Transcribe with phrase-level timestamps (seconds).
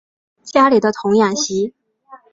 [0.43, 1.75] 家里的童养媳